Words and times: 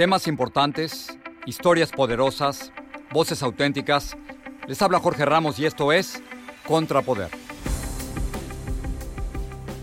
Temas 0.00 0.28
importantes, 0.28 1.18
historias 1.44 1.92
poderosas, 1.92 2.72
voces 3.12 3.42
auténticas. 3.42 4.16
Les 4.66 4.80
habla 4.80 4.98
Jorge 4.98 5.26
Ramos 5.26 5.58
y 5.58 5.66
esto 5.66 5.92
es 5.92 6.22
Contrapoder. 6.66 7.28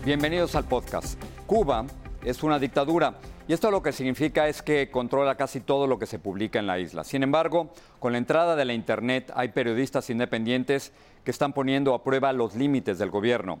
Bienvenidos 0.04 0.56
al 0.56 0.64
podcast. 0.64 1.22
Cuba 1.46 1.86
es 2.24 2.42
una 2.42 2.58
dictadura 2.58 3.20
y 3.46 3.52
esto 3.52 3.70
lo 3.70 3.80
que 3.80 3.92
significa 3.92 4.48
es 4.48 4.60
que 4.60 4.90
controla 4.90 5.36
casi 5.36 5.60
todo 5.60 5.86
lo 5.86 6.00
que 6.00 6.06
se 6.06 6.18
publica 6.18 6.58
en 6.58 6.66
la 6.66 6.80
isla. 6.80 7.04
Sin 7.04 7.22
embargo, 7.22 7.72
con 8.00 8.10
la 8.10 8.18
entrada 8.18 8.56
de 8.56 8.64
la 8.64 8.72
Internet 8.72 9.30
hay 9.36 9.50
periodistas 9.50 10.10
independientes 10.10 10.90
que 11.22 11.30
están 11.30 11.52
poniendo 11.52 11.94
a 11.94 12.02
prueba 12.02 12.32
los 12.32 12.56
límites 12.56 12.98
del 12.98 13.10
gobierno. 13.10 13.60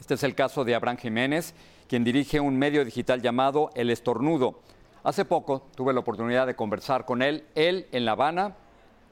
Este 0.00 0.14
es 0.14 0.24
el 0.24 0.34
caso 0.34 0.64
de 0.64 0.74
Abraham 0.74 0.96
Jiménez, 0.96 1.54
quien 1.86 2.02
dirige 2.02 2.40
un 2.40 2.58
medio 2.58 2.84
digital 2.84 3.22
llamado 3.22 3.70
El 3.76 3.90
Estornudo 3.90 4.64
Hace 5.06 5.24
poco 5.24 5.68
tuve 5.76 5.92
la 5.92 6.00
oportunidad 6.00 6.48
de 6.48 6.56
conversar 6.56 7.04
con 7.04 7.22
él, 7.22 7.44
él 7.54 7.86
en 7.92 8.04
La 8.04 8.10
Habana 8.10 8.56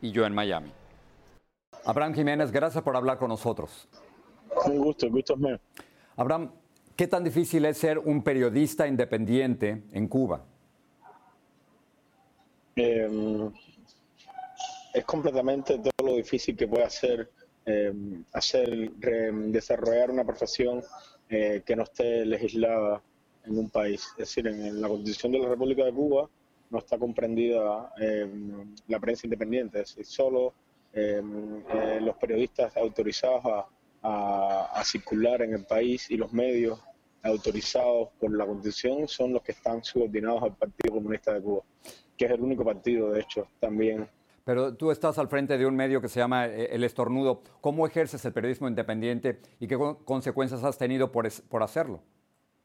y 0.02 0.10
yo 0.10 0.26
en 0.26 0.34
Miami. 0.34 0.72
Abraham 1.84 2.14
Jiménez, 2.14 2.50
gracias 2.50 2.82
por 2.82 2.96
hablar 2.96 3.16
con 3.16 3.28
nosotros. 3.28 3.86
Un 4.66 4.78
gusto, 4.78 5.06
el 5.06 5.12
gusto 5.12 5.34
es 5.34 5.38
mío. 5.38 5.60
Abraham, 6.16 6.50
¿qué 6.96 7.06
tan 7.06 7.22
difícil 7.22 7.64
es 7.64 7.78
ser 7.78 8.00
un 8.00 8.24
periodista 8.24 8.88
independiente 8.88 9.84
en 9.92 10.08
Cuba? 10.08 10.44
Em, 12.74 13.52
es 14.94 15.04
completamente 15.04 15.78
todo 15.78 16.08
lo 16.08 16.16
difícil 16.16 16.56
que 16.56 16.66
puede 16.66 16.86
hacer, 16.86 17.30
em, 17.66 18.24
hacer 18.32 18.90
desarrollar 18.90 20.10
una 20.10 20.24
profesión 20.24 20.82
eh, 21.28 21.62
que 21.64 21.76
no 21.76 21.84
esté 21.84 22.26
legislada 22.26 23.00
en 23.46 23.58
un 23.58 23.70
país. 23.70 24.08
Es 24.12 24.28
decir, 24.28 24.46
en, 24.46 24.80
la 24.80 24.88
Constitución 24.88 25.32
de 25.32 25.38
la 25.38 25.48
República 25.48 25.84
de 25.84 25.92
Cuba 25.92 26.28
no 26.70 26.78
está 26.78 26.98
comprendida 26.98 27.92
eh, 28.00 28.28
la 28.88 28.98
prensa 28.98 29.26
independiente, 29.26 29.80
es 29.80 29.94
decir, 29.94 30.06
solo 30.06 30.54
eh, 30.92 31.22
eh, 31.72 31.98
los 32.00 32.16
periodistas 32.16 32.76
autorizados 32.76 33.42
a, 34.02 34.82
circular 34.84 35.40
en 35.40 35.54
el 35.54 35.64
país 35.64 36.10
y 36.10 36.18
los 36.18 36.30
medios 36.34 36.78
autorizados 37.22 38.10
por 38.20 38.36
la 38.36 38.44
Constitución 38.44 39.08
son 39.08 39.32
los 39.32 39.42
que 39.42 39.52
están 39.52 39.82
subordinados 39.82 40.42
al 40.42 40.54
Partido 40.54 40.94
Comunista 40.94 41.32
de 41.32 41.40
Cuba, 41.40 41.62
que 42.14 42.26
es 42.26 42.30
el 42.30 42.42
único 42.42 42.64
partido, 42.64 43.12
de 43.12 43.20
hecho, 43.20 43.48
también. 43.58 44.06
Pero 44.44 44.74
tú 44.74 44.90
estás 44.90 45.16
al 45.16 45.28
frente 45.28 45.56
de 45.56 45.64
un 45.64 45.74
medio 45.74 46.02
que 46.02 46.08
se 46.08 46.20
llama 46.20 46.44
El 46.44 46.84
Estornudo. 46.84 47.42
¿Cómo 47.62 47.86
ejerces 47.86 48.22
el 48.26 48.34
periodismo 48.34 48.68
independiente 48.68 49.40
y 49.58 49.66
qué 49.66 49.78
consecuencias 50.04 50.62
has 50.64 50.76
tenido 50.76 51.10
por, 51.10 51.26
por 51.48 51.62
hacerlo? 51.62 52.02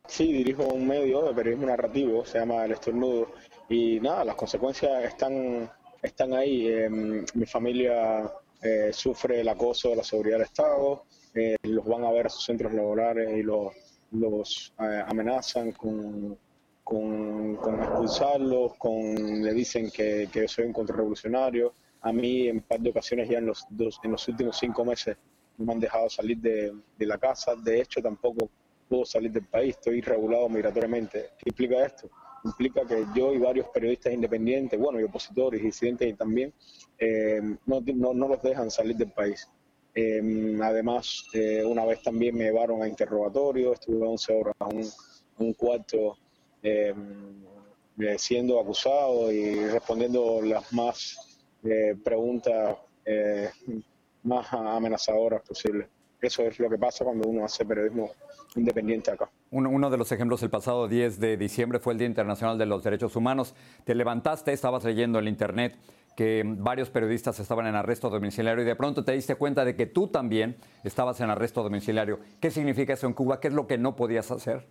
Sí, 0.09 0.33
dirijo 0.33 0.63
un 0.65 0.87
medio 0.87 1.21
de 1.21 1.33
periodismo 1.35 1.67
narrativo, 1.67 2.25
se 2.25 2.39
llama 2.39 2.65
El 2.65 2.71
Estornudo, 2.71 3.27
y 3.69 3.99
nada, 3.99 4.25
las 4.25 4.35
consecuencias 4.35 5.03
están, 5.03 5.69
están 6.01 6.33
ahí. 6.33 6.67
Em, 6.67 7.23
mi 7.35 7.45
familia 7.45 8.29
eh, 8.61 8.89
sufre 8.91 9.41
el 9.41 9.47
acoso 9.47 9.89
de 9.89 9.97
la 9.97 10.03
seguridad 10.03 10.37
del 10.37 10.47
Estado, 10.47 11.03
eh, 11.35 11.55
los 11.61 11.85
van 11.85 12.03
a 12.05 12.11
ver 12.11 12.25
a 12.25 12.29
sus 12.29 12.43
centros 12.43 12.73
laborales 12.73 13.37
y 13.37 13.43
los, 13.43 13.71
los 14.11 14.73
eh, 14.79 15.03
amenazan 15.07 15.73
con, 15.73 16.35
con, 16.83 17.59
expulsarlos, 17.79 18.73
con, 18.79 19.43
le 19.43 19.53
dicen 19.53 19.91
que, 19.91 20.27
que 20.33 20.47
soy 20.47 20.65
un 20.65 20.73
contrarrevolucionario. 20.73 21.71
A 22.01 22.11
mí 22.11 22.47
en 22.47 22.57
un 22.57 22.63
par 22.63 22.79
de 22.79 22.89
ocasiones 22.89 23.29
ya 23.29 23.37
en 23.37 23.45
los, 23.45 23.63
dos, 23.69 23.99
en 24.03 24.11
los 24.11 24.27
últimos 24.27 24.57
cinco 24.57 24.83
meses 24.83 25.17
me 25.57 25.71
han 25.71 25.79
dejado 25.79 26.09
salir 26.09 26.37
de, 26.39 26.73
de 26.97 27.05
la 27.05 27.19
casa, 27.19 27.55
de 27.55 27.81
hecho 27.81 28.01
tampoco 28.01 28.49
puedo 28.89 29.05
salir 29.05 29.31
del 29.31 29.45
país, 29.45 29.75
estoy 29.75 30.01
regulado 30.01 30.49
migratoriamente. 30.49 31.29
¿Qué 31.37 31.49
implica 31.49 31.85
esto? 31.85 32.09
Implica 32.43 32.85
que 32.85 33.05
yo 33.15 33.33
y 33.33 33.37
varios 33.37 33.67
periodistas 33.69 34.11
independientes, 34.11 34.79
bueno, 34.79 34.99
y 34.99 35.03
opositores, 35.03 35.61
disidentes 35.61 36.17
también, 36.17 36.53
eh, 36.97 37.39
no, 37.65 38.13
no, 38.13 38.27
los 38.27 38.41
dejan 38.41 38.71
salir 38.71 38.95
del 38.95 39.11
país. 39.11 39.47
Eh, 39.93 40.57
además, 40.61 41.25
eh, 41.33 41.63
una 41.63 41.85
vez 41.85 42.01
también 42.01 42.35
me 42.35 42.45
llevaron 42.45 42.81
a 42.81 42.87
interrogatorio, 42.87 43.73
estuve 43.73 44.05
11 44.05 44.33
horas 44.33 44.55
en 44.71 44.77
un, 44.77 44.87
un, 45.37 45.53
cuarto 45.53 46.17
siendo 48.17 48.59
acusado 48.59 49.31
y 49.31 49.67
respondiendo 49.67 50.41
las 50.41 50.71
más 50.73 51.41
preguntas 52.03 52.77
más 54.23 54.53
amenazadoras 54.53 55.41
posibles. 55.41 55.87
Eso 56.21 56.43
es 56.43 56.59
lo 56.59 56.69
que 56.69 56.77
pasa 56.77 57.05
cuando 57.05 57.27
uno 57.29 57.45
hace 57.45 57.65
periodismo 57.65 58.11
independiente 58.55 59.11
acá. 59.11 59.29
Uno, 59.51 59.89
de 59.89 59.97
los 59.97 60.11
ejemplos 60.11 60.43
el 60.43 60.49
pasado 60.49 60.87
10 60.87 61.19
de 61.19 61.37
diciembre 61.37 61.79
fue 61.79 61.93
el 61.93 61.99
Día 61.99 62.07
Internacional 62.07 62.57
de 62.57 62.65
los 62.65 62.83
Derechos 62.83 63.15
Humanos. 63.15 63.55
Te 63.83 63.95
levantaste, 63.95 64.53
estabas 64.53 64.83
leyendo 64.83 65.19
en 65.19 65.27
internet 65.27 65.77
que 66.15 66.43
varios 66.45 66.89
periodistas 66.89 67.39
estaban 67.39 67.65
en 67.67 67.75
arresto 67.75 68.09
domiciliario 68.09 68.63
y 68.63 68.65
de 68.65 68.75
pronto 68.75 69.05
te 69.05 69.13
diste 69.13 69.35
cuenta 69.35 69.63
de 69.63 69.75
que 69.75 69.85
tú 69.85 70.07
también 70.07 70.57
estabas 70.83 71.21
en 71.21 71.29
arresto 71.29 71.63
domiciliario. 71.63 72.19
¿Qué 72.41 72.51
significa 72.51 72.93
eso 72.93 73.07
en 73.07 73.13
Cuba? 73.13 73.39
¿Qué 73.39 73.47
es 73.47 73.53
lo 73.53 73.67
que 73.67 73.77
no 73.77 73.95
podías 73.95 74.29
hacer? 74.29 74.67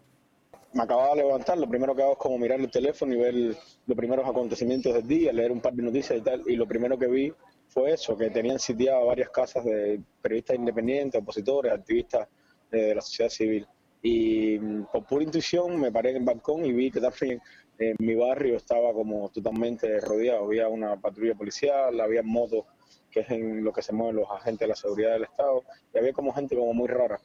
Me 0.74 0.82
acababa 0.82 1.14
de 1.14 1.22
levantar, 1.22 1.56
lo 1.56 1.66
primero 1.66 1.96
que 1.96 2.02
hago 2.02 2.12
es 2.12 2.18
como 2.18 2.36
mirar 2.36 2.60
el 2.60 2.70
teléfono 2.70 3.14
y 3.14 3.16
ver 3.16 3.34
los 3.34 3.96
primeros 3.96 4.28
acontecimientos 4.28 4.92
del 4.92 5.08
día, 5.08 5.32
leer 5.32 5.50
un 5.50 5.60
par 5.60 5.72
de 5.72 5.82
noticias 5.82 6.18
y 6.18 6.20
tal, 6.20 6.42
y 6.46 6.56
lo 6.56 6.66
primero 6.66 6.98
que 6.98 7.06
vi 7.06 7.32
fue 7.68 7.92
eso, 7.94 8.16
que 8.16 8.28
tenían 8.28 8.58
sitiado 8.58 9.06
varias 9.06 9.30
casas 9.30 9.64
de 9.64 10.00
periodistas 10.20 10.56
independientes, 10.56 11.22
opositores, 11.22 11.72
activistas 11.72 12.28
de 12.70 12.94
la 12.94 13.00
sociedad 13.00 13.30
civil. 13.30 13.66
Y 14.02 14.58
mm, 14.58 14.86
por 14.92 15.04
pura 15.06 15.24
intuición 15.24 15.80
me 15.80 15.90
paré 15.90 16.10
en 16.10 16.16
el 16.16 16.24
balcón 16.24 16.64
y 16.64 16.72
vi 16.72 16.90
que 16.90 17.00
también 17.00 17.40
en 17.78 17.96
mi 17.98 18.14
barrio 18.14 18.56
estaba 18.56 18.92
como 18.92 19.28
totalmente 19.30 20.00
rodeado. 20.00 20.44
Había 20.44 20.68
una 20.68 21.00
patrulla 21.00 21.34
policial, 21.34 22.00
había 22.00 22.22
motos, 22.22 22.64
que 23.10 23.20
es 23.20 23.30
en 23.30 23.64
lo 23.64 23.72
que 23.72 23.82
se 23.82 23.92
mueven 23.92 24.16
los 24.16 24.30
agentes 24.30 24.60
de 24.60 24.66
la 24.68 24.76
seguridad 24.76 25.12
del 25.12 25.24
Estado, 25.24 25.64
y 25.94 25.98
había 25.98 26.12
como 26.12 26.32
gente 26.32 26.56
como 26.56 26.74
muy 26.74 26.88
rara. 26.88 27.20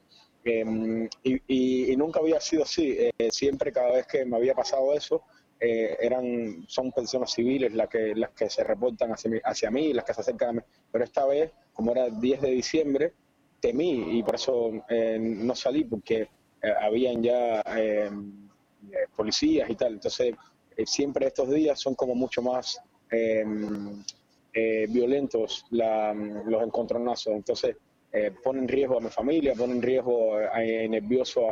Em, 0.45 1.07
y, 1.23 1.95
nunca 1.95 2.19
había 2.19 2.39
sido 2.39 2.63
así. 2.63 2.97
Eh, 2.99 3.29
siempre, 3.31 3.71
cada 3.71 3.91
vez 3.91 4.07
que 4.07 4.25
me 4.25 4.37
había 4.37 4.53
pasado 4.53 4.93
eso, 4.93 5.23
eh, 5.59 5.97
eran 6.01 6.65
son 6.67 6.91
personas 6.91 7.31
civiles 7.31 7.73
las 7.73 7.87
que 7.87 8.13
las 8.15 8.31
que 8.31 8.49
se 8.49 8.63
reportan 8.63 9.11
hacia 9.13 9.31
mí, 9.31 9.39
hacia 9.43 9.71
mí, 9.71 9.93
las 9.93 10.03
que 10.03 10.13
se 10.13 10.21
acercan 10.21 10.49
a 10.49 10.53
mí. 10.53 10.61
Pero 10.91 11.03
esta 11.03 11.25
vez, 11.25 11.51
como 11.73 11.91
era 11.91 12.05
el 12.05 12.19
10 12.19 12.41
de 12.41 12.51
diciembre, 12.51 13.13
temí 13.67 14.17
y 14.17 14.23
por 14.23 14.35
eso 14.35 14.71
eh, 14.89 15.17
no 15.19 15.55
salí, 15.55 15.85
porque 15.85 16.21
eh, 16.61 16.73
habían 16.81 17.23
ya 17.23 17.61
em, 17.61 18.49
policías 19.15 19.69
y 19.69 19.75
tal. 19.75 19.93
Entonces, 19.93 20.35
siempre 20.85 21.27
estos 21.27 21.49
días 21.49 21.79
son 21.79 21.95
como 21.95 22.15
mucho 22.15 22.41
más 22.41 22.79
violentos 24.89 25.65
los 25.69 26.63
encontronazos. 26.63 27.33
Entonces, 27.33 27.77
ponen 28.43 28.63
en 28.63 28.67
riesgo 28.67 28.97
a 28.97 29.01
mi 29.01 29.09
familia, 29.09 29.53
ponen 29.53 29.77
en 29.77 29.81
riesgo 29.83 30.39
nervioso 30.89 31.47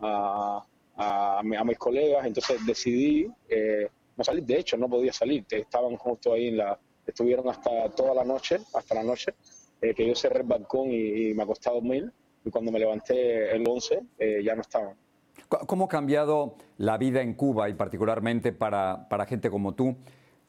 a 0.00 0.64
a, 1.00 1.64
mis 1.64 1.78
colegas, 1.78 2.26
entonces 2.26 2.64
decidí 2.66 3.30
eh, 3.48 3.88
no 4.16 4.24
salir, 4.24 4.44
de 4.44 4.58
hecho 4.58 4.76
no 4.76 4.88
podía 4.88 5.12
salir, 5.12 5.44
estaban 5.50 5.96
justo 5.96 6.34
ahí 6.34 6.48
en 6.48 6.58
la, 6.58 6.78
estuvieron 7.06 7.48
hasta 7.48 7.88
toda 7.90 8.14
la 8.14 8.24
noche, 8.24 8.58
hasta 8.74 8.94
la 8.94 9.02
noche, 9.02 9.34
eh, 9.80 9.94
que 9.94 10.06
yo 10.06 10.14
cerré 10.14 10.40
el 10.40 10.46
balcón 10.46 10.90
y, 10.90 11.34
me 11.34 11.42
acosté 11.42 11.70
a 11.70 11.72
dormir, 11.72 12.12
y 12.44 12.50
cuando 12.50 12.72
me 12.72 12.78
levanté 12.78 13.54
el 13.54 13.66
11 13.66 14.02
eh, 14.18 14.42
ya 14.44 14.54
no 14.54 14.62
estaban. 14.62 14.94
¿Cómo 15.48 15.86
ha 15.86 15.88
cambiado 15.88 16.54
la 16.78 16.96
vida 16.96 17.22
en 17.22 17.34
Cuba 17.34 17.68
y 17.68 17.74
particularmente 17.74 18.52
para, 18.52 19.08
para 19.08 19.26
gente 19.26 19.50
como 19.50 19.74
tú 19.74 19.96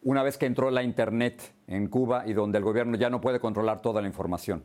una 0.03 0.21
vez 0.21 0.37
que 0.37 0.45
entró 0.45 0.69
la 0.69 0.83
Internet 0.83 1.41
en 1.67 1.87
Cuba 1.87 2.23
y 2.25 2.33
donde 2.33 2.57
el 2.59 2.63
gobierno 2.63 2.97
ya 2.97 3.09
no 3.09 3.19
puede 3.21 3.39
controlar 3.39 3.81
toda 3.81 4.01
la 4.01 4.07
información? 4.07 4.63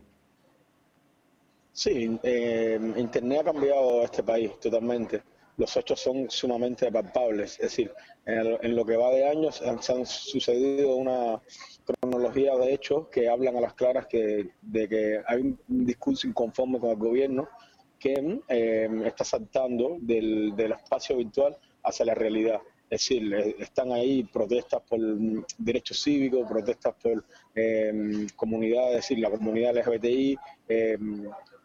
Sí, 1.72 2.04
Internet 2.04 3.40
ha 3.40 3.44
cambiado 3.44 4.02
este 4.02 4.22
país 4.22 4.58
totalmente 4.60 5.22
los 5.56 5.76
hechos 5.76 6.00
son 6.00 6.30
sumamente 6.30 6.90
palpables. 6.90 7.54
Es 7.54 7.70
decir, 7.70 7.92
en, 8.24 8.76
lo 8.76 8.84
que 8.84 8.96
va 8.96 9.10
de 9.10 9.28
años 9.28 9.62
han, 9.62 9.78
han, 9.78 10.06
sucedido 10.06 10.96
una 10.96 11.40
cronología 11.84 12.56
de 12.56 12.74
hechos 12.74 13.08
que 13.08 13.28
hablan 13.28 13.56
a 13.56 13.60
las 13.60 13.74
claras 13.74 14.06
que, 14.06 14.50
de 14.60 14.88
que 14.88 15.22
hay 15.26 15.40
un, 15.40 15.60
discurso 15.68 16.26
inconforme 16.26 16.78
con 16.78 16.90
el 16.90 16.96
gobierno 16.96 17.48
que 17.98 18.40
eh, 18.48 18.88
está 19.04 19.24
saltando 19.24 19.96
del, 20.00 20.54
espacio 20.58 21.16
virtual 21.16 21.56
hacia 21.82 22.06
la 22.06 22.14
realidad. 22.14 22.60
Es 22.88 23.00
decir, 23.00 23.34
están 23.58 23.90
ahí 23.90 24.22
protestas 24.24 24.80
por 24.88 25.00
derechos 25.58 26.02
cívicos, 26.02 26.48
protestas 26.48 26.94
por 27.02 27.24
eh, 27.54 28.26
comunidades, 28.36 28.90
es 28.90 28.96
decir, 28.96 29.18
la 29.18 29.30
comunidad 29.30 29.76
LGBTI 29.76 30.38
eh, 30.68 30.98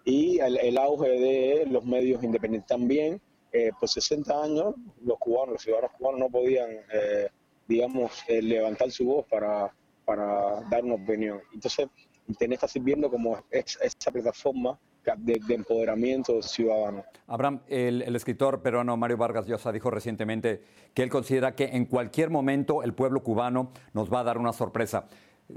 y 0.03 0.39
el, 0.39 0.77
auge 0.77 1.09
de 1.09 1.65
los 1.67 1.85
medios 1.85 2.23
independientes 2.23 2.67
también, 2.67 3.21
eh, 3.53 3.71
por 3.77 3.89
60 3.89 4.43
años 4.43 4.75
los 5.03 5.17
cubanos, 5.19 5.53
los 5.53 5.61
ciudadanos 5.61 5.91
cubanos 5.97 6.19
no 6.21 6.29
podían, 6.29 6.69
eh, 6.93 7.29
digamos, 7.67 8.23
eh, 8.27 8.41
levantar 8.41 8.89
su 8.91 9.05
voz 9.05 9.25
para, 9.29 9.73
para 10.05 10.61
dar 10.69 10.85
una 10.85 10.95
opinión. 10.95 11.41
Entonces, 11.53 11.87
Internet 12.27 12.57
está 12.57 12.67
sirviendo 12.69 13.09
como 13.09 13.43
esa 13.49 14.11
plataforma 14.11 14.79
de, 15.17 15.41
empoderamiento 15.49 16.41
ciudadano. 16.41 17.03
Abraham, 17.27 17.61
el, 17.67 18.03
el, 18.03 18.15
escritor 18.15 18.61
peruano 18.61 18.95
Mario 18.95 19.17
Vargas 19.17 19.47
Llosa 19.47 19.71
dijo 19.71 19.89
recientemente 19.89 20.61
que 20.93 21.03
él 21.03 21.09
considera 21.09 21.53
que 21.53 21.65
en 21.65 21.85
cualquier 21.85 22.29
momento 22.29 22.83
el 22.83 22.93
pueblo 22.93 23.21
cubano 23.21 23.71
nos 23.93 24.13
va 24.13 24.21
a 24.21 24.23
dar 24.23 24.37
una 24.37 24.53
sorpresa. 24.53 25.07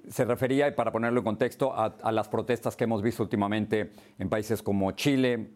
Se 0.08 0.24
refería, 0.24 0.66
y 0.66 0.72
para 0.72 0.90
ponerlo 0.90 1.20
en 1.20 1.24
contexto, 1.24 1.72
a, 1.72 1.94
a 2.02 2.10
las 2.10 2.28
protestas 2.28 2.74
que 2.74 2.84
hemos 2.84 3.02
visto 3.02 3.22
últimamente 3.22 3.92
en 4.18 4.28
países 4.28 4.62
como 4.62 4.90
Chile, 4.92 5.50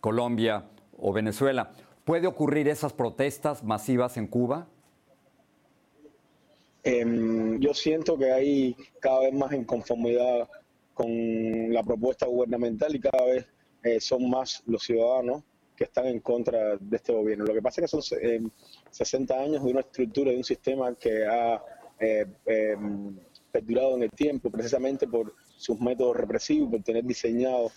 Colombia 0.00 0.64
o 1.00 1.12
Venezuela. 1.12 1.72
¿Puede 2.04 2.26
ocurrir 2.26 2.68
esas 2.68 2.92
protestas 2.92 3.62
masivas 3.62 4.16
en 4.16 4.26
Cuba? 4.26 4.66
Em, 6.82 7.60
yo 7.60 7.74
siento 7.74 8.16
que 8.16 8.32
hay 8.32 8.76
cada 9.00 9.20
vez 9.20 9.34
más 9.34 9.52
inconformidad 9.52 10.48
con 10.94 11.72
la 11.72 11.82
propuesta 11.82 12.26
gubernamental 12.26 12.94
y 12.94 13.00
cada 13.00 13.24
vez 13.26 13.46
eh, 13.82 14.00
son 14.00 14.28
más 14.30 14.62
los 14.66 14.82
ciudadanos 14.82 15.42
que 15.76 15.84
están 15.84 16.06
en 16.06 16.20
contra 16.20 16.76
de 16.76 16.96
este 16.96 17.12
gobierno. 17.12 17.44
Lo 17.44 17.54
que 17.54 17.62
pasa 17.62 17.80
es 17.80 17.90
que 17.90 18.00
son 18.00 18.50
60 18.90 19.34
em, 19.34 19.42
años 19.42 19.64
de 19.64 19.70
una 19.70 19.80
estructura, 19.80 20.30
de 20.30 20.38
un 20.38 20.44
sistema 20.44 20.94
que 20.94 21.26
ha 21.26 21.62
eh, 21.98 22.26
em, 22.46 23.16
perdurado 23.50 23.96
en 23.96 24.04
el 24.04 24.10
tiempo 24.10 24.50
precisamente 24.50 25.06
por 25.06 25.34
sus 25.56 25.78
métodos 25.80 26.16
represivos, 26.16 26.70
por 26.70 26.82
tener 26.82 27.04
diseñado 27.04 27.66
eh, 27.66 27.70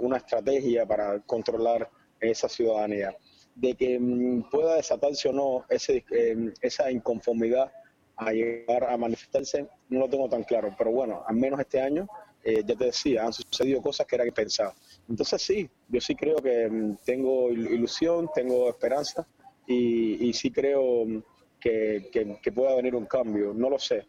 una 0.00 0.16
estrategia 0.16 0.86
para 0.86 1.20
controlar 1.20 1.88
esa 2.20 2.48
ciudadanía 2.48 3.16
de 3.54 3.74
que 3.74 3.98
mm, 3.98 4.50
pueda 4.50 4.76
desatarse 4.76 5.28
o 5.28 5.32
no 5.32 5.64
ese, 5.68 6.04
em, 6.10 6.52
esa 6.60 6.90
inconformidad 6.90 7.70
a 8.16 8.32
llegar 8.32 8.84
a 8.84 8.96
manifestarse, 8.96 9.66
no 9.88 10.00
lo 10.00 10.08
tengo 10.08 10.28
tan 10.28 10.44
claro. 10.44 10.74
Pero 10.76 10.92
bueno, 10.92 11.22
al 11.26 11.36
menos 11.36 11.60
este 11.60 11.80
año, 11.80 12.06
eh, 12.44 12.62
ya 12.64 12.76
te 12.76 12.84
decía, 12.86 13.24
han 13.24 13.32
sucedido 13.32 13.82
cosas 13.82 14.06
que 14.06 14.16
era 14.16 14.24
que 14.24 14.32
pensaba. 14.32 14.74
Entonces 15.08 15.42
sí, 15.42 15.68
yo 15.88 16.00
sí 16.00 16.14
creo 16.14 16.36
que 16.36 16.96
tengo 17.04 17.50
ilusión, 17.50 18.28
tengo 18.34 18.68
esperanza 18.68 19.26
y, 19.66 20.32
sí 20.32 20.50
creo 20.50 21.06
mm, 21.06 21.22
que, 21.60 22.10
que, 22.42 22.52
pueda 22.52 22.76
venir 22.76 22.94
un 22.94 23.06
cambio. 23.06 23.52
No 23.54 23.70
lo 23.70 23.78
sé, 23.78 24.06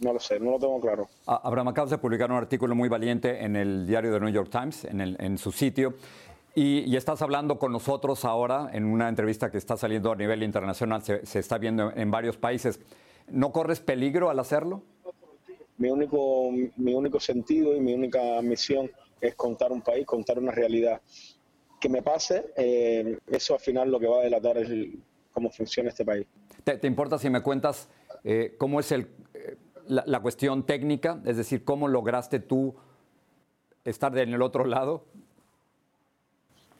no 0.00 0.12
lo 0.12 0.20
sé, 0.20 0.40
no 0.40 0.52
lo 0.52 0.58
tengo 0.58 0.80
claro. 0.80 1.08
Abraham 1.26 1.68
acabas 1.68 1.90
de 1.90 1.98
publicar 1.98 2.30
un 2.30 2.36
artículo 2.36 2.74
muy 2.74 2.88
valiente 2.88 3.44
en 3.44 3.56
el 3.56 3.86
diario 3.86 4.12
The 4.12 4.20
New 4.20 4.32
York 4.32 4.50
Times, 4.50 4.84
en, 4.84 5.00
el, 5.00 5.16
en 5.20 5.38
su 5.38 5.52
sitio, 5.52 5.94
y, 6.56 6.94
estás 6.96 7.20
hablando 7.20 7.58
con 7.58 7.72
nosotros 7.72 8.24
ahora 8.24 8.70
en 8.72 8.84
una 8.84 9.08
entrevista 9.08 9.50
que 9.50 9.58
está 9.58 9.76
saliendo 9.76 10.12
a 10.12 10.16
nivel 10.16 10.42
internacional, 10.44 11.02
se, 11.02 11.38
está 11.38 11.58
viendo 11.58 11.92
en 11.96 12.12
varios 12.12 12.36
países. 12.36 12.78
¿No 13.26 13.50
corres 13.50 13.80
peligro 13.80 14.30
al 14.30 14.38
hacerlo? 14.38 14.82
Mi 15.78 15.90
único, 15.90 16.52
mi 16.76 16.94
único 16.94 17.18
sentido 17.18 17.74
y 17.74 17.80
mi 17.80 17.92
única 17.92 18.40
misión 18.42 18.88
es 19.20 19.34
contar 19.34 19.72
un 19.72 19.82
país, 19.82 20.06
contar 20.06 20.38
una 20.38 20.52
realidad. 20.52 21.00
Que 21.80 21.88
me 21.88 22.02
pase, 22.02 22.46
eh, 22.56 23.18
eso 23.26 23.54
al 23.54 23.60
final 23.60 23.90
lo 23.90 23.98
que 23.98 24.06
va 24.06 24.20
a 24.20 24.22
delatar 24.22 24.58
es 24.58 24.68
cómo 25.32 25.50
funciona 25.50 25.88
este 25.88 26.04
país. 26.04 26.24
¿Te, 26.62 26.86
importa 26.86 27.18
si 27.18 27.28
me 27.30 27.42
cuentas 27.42 27.88
eh, 28.22 28.54
cómo 28.56 28.78
es 28.78 28.92
el, 28.92 29.08
la, 29.88 30.04
la, 30.06 30.20
cuestión 30.20 30.64
técnica? 30.64 31.20
Es 31.24 31.36
decir, 31.36 31.64
¿cómo 31.64 31.88
lograste 31.88 32.40
tú 32.40 32.74
estar 33.84 34.16
en 34.18 34.34
el 34.34 34.42
otro 34.42 34.64
lado? 34.64 35.04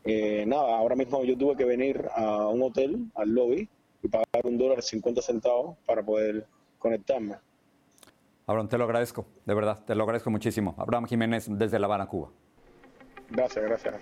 Eh, 0.04 0.44
nada, 0.46 0.76
ahora 0.76 0.96
mismo 0.96 1.24
yo 1.24 1.36
tuve 1.36 1.56
que 1.56 1.64
venir 1.64 2.06
a 2.14 2.48
un 2.48 2.62
hotel, 2.62 3.06
al 3.14 3.30
lobby, 3.30 3.68
y 4.02 4.08
pagar 4.08 4.44
un 4.44 4.58
dólar 4.58 4.82
50 4.82 5.22
centavos 5.22 5.78
para 5.86 6.02
poder 6.02 6.46
conectarme. 6.78 7.36
Abraham, 8.46 8.68
te 8.68 8.76
lo 8.76 8.84
agradezco, 8.84 9.24
de 9.46 9.54
verdad, 9.54 9.82
te 9.86 9.94
lo 9.94 10.02
agradezco 10.02 10.30
muchísimo. 10.30 10.74
Abraham 10.76 11.06
Jiménez 11.06 11.46
desde 11.48 11.78
La 11.78 11.86
Habana, 11.86 12.06
Cuba. 12.06 12.30
Gracias, 13.30 13.64
gracias. 13.64 13.94